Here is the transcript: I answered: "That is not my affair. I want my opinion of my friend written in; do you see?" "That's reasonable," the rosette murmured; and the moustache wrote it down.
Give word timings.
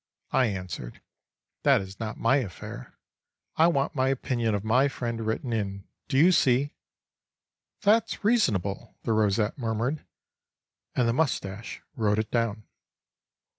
I 0.31 0.47
answered: 0.47 0.99
"That 1.61 1.79
is 1.79 1.99
not 1.99 2.17
my 2.17 2.37
affair. 2.37 2.97
I 3.55 3.67
want 3.67 3.93
my 3.93 4.07
opinion 4.09 4.55
of 4.55 4.63
my 4.63 4.87
friend 4.87 5.23
written 5.27 5.53
in; 5.53 5.83
do 6.07 6.17
you 6.17 6.31
see?" 6.31 6.71
"That's 7.81 8.23
reasonable," 8.23 8.95
the 9.03 9.13
rosette 9.13 9.59
murmured; 9.59 10.03
and 10.95 11.07
the 11.07 11.13
moustache 11.13 11.83
wrote 11.95 12.17
it 12.17 12.31
down. 12.31 12.63